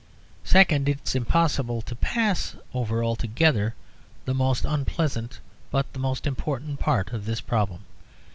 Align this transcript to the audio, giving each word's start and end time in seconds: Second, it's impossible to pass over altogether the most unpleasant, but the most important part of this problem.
Second, 0.43 0.89
it's 0.89 1.13
impossible 1.13 1.83
to 1.83 1.95
pass 1.95 2.55
over 2.73 3.03
altogether 3.03 3.75
the 4.25 4.33
most 4.33 4.65
unpleasant, 4.65 5.39
but 5.69 5.93
the 5.93 5.99
most 5.99 6.25
important 6.25 6.79
part 6.79 7.13
of 7.13 7.25
this 7.25 7.39
problem. 7.39 7.81